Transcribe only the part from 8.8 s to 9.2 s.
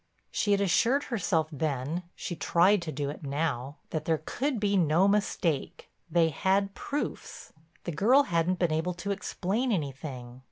to